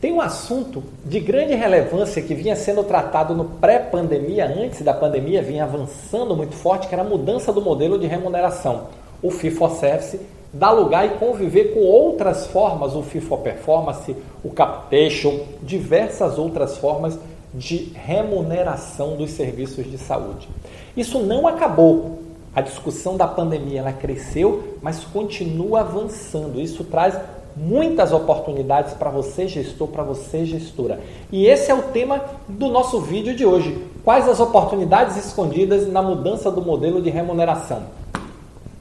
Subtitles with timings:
[0.00, 5.42] Tem um assunto de grande relevância que vinha sendo tratado no pré-pandemia, antes da pandemia,
[5.42, 8.86] vinha avançando muito forte, que era a mudança do modelo de remuneração.
[9.20, 10.20] O FIFO Service
[10.52, 14.14] dá lugar e conviver com outras formas, o FIFO Performance,
[14.44, 17.18] o Capitation, diversas outras formas
[17.52, 20.48] de remuneração dos serviços de saúde.
[20.96, 22.20] Isso não acabou.
[22.54, 26.60] A discussão da pandemia ela cresceu, mas continua avançando.
[26.60, 27.18] Isso traz
[27.56, 31.00] muitas oportunidades para você, gestor, para você, gestora.
[31.30, 33.86] E esse é o tema do nosso vídeo de hoje.
[34.04, 37.82] Quais as oportunidades escondidas na mudança do modelo de remuneração?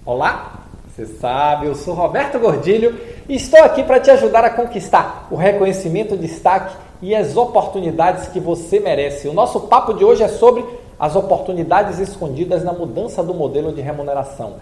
[0.05, 2.99] Olá, você sabe, eu sou Roberto Gordilho
[3.29, 8.27] e estou aqui para te ajudar a conquistar o reconhecimento, o destaque e as oportunidades
[8.29, 9.27] que você merece.
[9.27, 10.65] O nosso papo de hoje é sobre
[10.99, 14.55] as oportunidades escondidas na mudança do modelo de remuneração.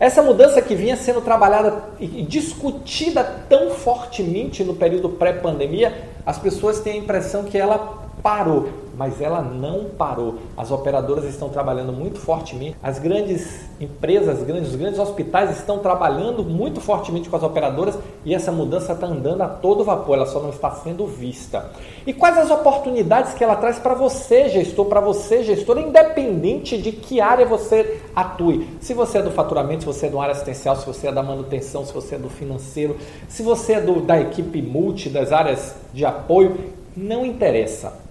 [0.00, 5.92] Essa mudança que vinha sendo trabalhada e discutida tão fortemente no período pré-pandemia,
[6.24, 8.68] as pessoas têm a impressão que ela parou
[8.98, 10.34] mas ela não parou.
[10.56, 16.80] As operadoras estão trabalhando muito fortemente, as grandes empresas, os grandes hospitais estão trabalhando muito
[16.80, 20.50] fortemente com as operadoras e essa mudança está andando a todo vapor, ela só não
[20.50, 21.70] está sendo vista.
[22.04, 26.90] E quais as oportunidades que ela traz para você, gestor, para você, gestor, independente de
[26.90, 28.68] que área você atue.
[28.80, 31.22] Se você é do faturamento, se você é da área assistencial, se você é da
[31.22, 32.96] manutenção, se você é do financeiro,
[33.28, 36.56] se você é do, da equipe multi, das áreas de apoio,
[36.96, 38.07] não interessa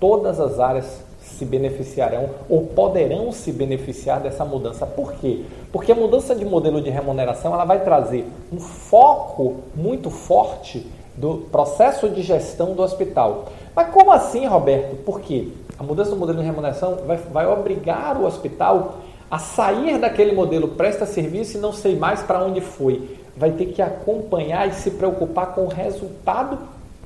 [0.00, 4.84] todas as áreas se beneficiarão ou poderão se beneficiar dessa mudança.
[4.86, 5.42] Por quê?
[5.70, 11.46] Porque a mudança de modelo de remuneração ela vai trazer um foco muito forte do
[11.52, 13.46] processo de gestão do hospital.
[13.74, 14.96] Mas como assim, Roberto?
[15.04, 15.48] Por quê?
[15.78, 18.96] A mudança do modelo de remuneração vai, vai obrigar o hospital
[19.30, 23.18] a sair daquele modelo presta serviço e não sei mais para onde foi.
[23.36, 26.58] Vai ter que acompanhar e se preocupar com o resultado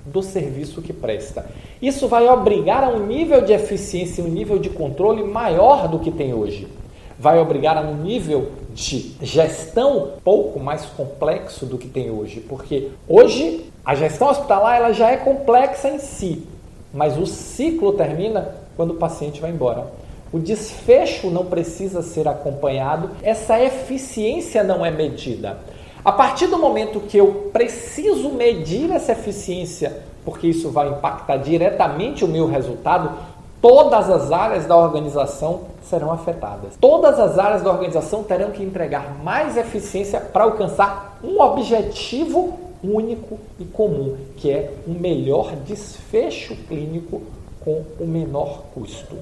[0.04, 1.46] do serviço que presta.
[1.80, 6.10] Isso vai obrigar a um nível de eficiência, um nível de controle maior do que
[6.10, 6.68] tem hoje.
[7.18, 12.90] Vai obrigar a um nível de gestão pouco mais complexo do que tem hoje, porque
[13.08, 16.46] hoje a gestão hospitalar ela já é complexa em si,
[16.92, 19.86] mas o ciclo termina quando o paciente vai embora.
[20.32, 25.58] O desfecho não precisa ser acompanhado, essa eficiência não é medida.
[26.04, 32.24] A partir do momento que eu preciso medir essa eficiência, porque isso vai impactar diretamente
[32.24, 33.10] o meu resultado,
[33.62, 36.74] todas as áreas da organização serão afetadas.
[36.78, 43.38] Todas as áreas da organização terão que entregar mais eficiência para alcançar um objetivo único
[43.58, 47.22] e comum, que é um melhor desfecho clínico
[47.64, 49.16] com o menor custo.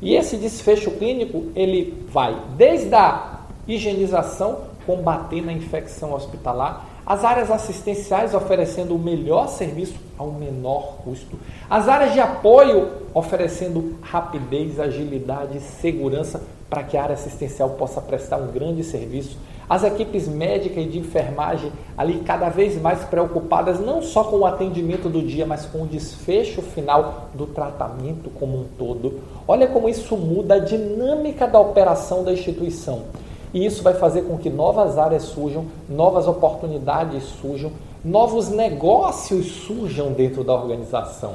[0.00, 7.50] E esse desfecho clínico, ele vai desde a higienização combatendo a infecção hospitalar, as áreas
[7.50, 11.38] assistenciais oferecendo o melhor serviço ao menor custo,
[11.68, 18.00] as áreas de apoio oferecendo rapidez, agilidade e segurança para que a área assistencial possa
[18.00, 19.38] prestar um grande serviço,
[19.68, 24.46] as equipes médicas e de enfermagem ali cada vez mais preocupadas não só com o
[24.46, 29.20] atendimento do dia, mas com o desfecho final do tratamento como um todo.
[29.46, 33.04] Olha como isso muda a dinâmica da operação da instituição.
[33.52, 37.72] E isso vai fazer com que novas áreas surjam, novas oportunidades surjam,
[38.04, 41.34] novos negócios surjam dentro da organização.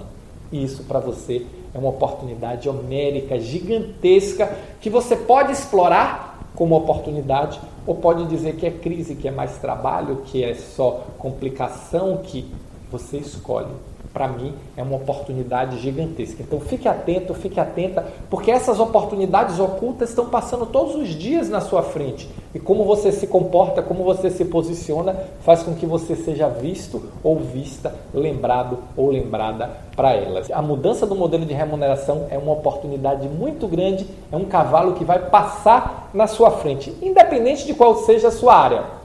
[0.52, 7.60] E isso para você é uma oportunidade homérica, gigantesca, que você pode explorar como oportunidade
[7.88, 12.46] ou pode dizer que é crise, que é mais trabalho, que é só complicação, que
[12.92, 13.72] você escolhe
[14.14, 16.44] para mim é uma oportunidade gigantesca.
[16.44, 21.62] Então fique atento, fique atenta, porque essas oportunidades ocultas estão passando todos os dias na
[21.62, 22.30] sua frente.
[22.54, 27.02] E como você se comporta, como você se posiciona, faz com que você seja visto
[27.24, 30.52] ou vista, lembrado ou lembrada para elas.
[30.52, 35.06] A mudança do modelo de remuneração é uma oportunidade muito grande, é um cavalo que
[35.06, 39.01] vai passar na sua frente, independente de qual seja a sua área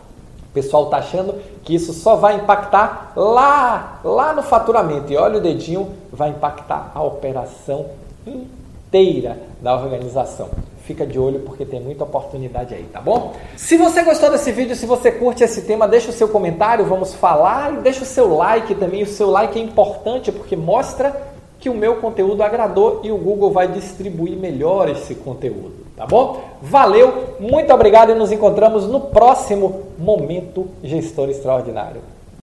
[0.56, 5.12] pessoal está achando que isso só vai impactar lá, lá no faturamento.
[5.12, 7.84] E olha o dedinho, vai impactar a operação
[8.26, 10.48] inteira da organização.
[10.84, 13.34] Fica de olho porque tem muita oportunidade aí, tá bom?
[13.54, 17.12] Se você gostou desse vídeo, se você curte esse tema, deixa o seu comentário, vamos
[17.12, 19.02] falar e deixa o seu like também.
[19.02, 23.50] O seu like é importante porque mostra que o meu conteúdo agradou e o Google
[23.50, 25.86] vai distribuir melhor esse conteúdo.
[25.96, 26.42] Tá bom?
[26.60, 32.15] Valeu, muito obrigado e nos encontramos no próximo Momento Gestor Extraordinário.